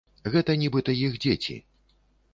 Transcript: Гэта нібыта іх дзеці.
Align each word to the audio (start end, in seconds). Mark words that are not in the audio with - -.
Гэта 0.35 0.55
нібыта 0.61 0.95
іх 1.05 1.21
дзеці. 1.27 1.59